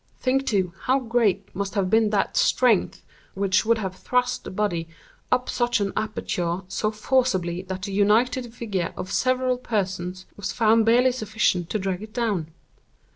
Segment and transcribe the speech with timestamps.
[0.19, 3.03] Think, too, how great must have been that strength
[3.35, 4.87] which could have thrust the body
[5.31, 10.87] up such an aperture so forcibly that the united vigor of several persons was found
[10.87, 12.47] barely sufficient to drag it _down!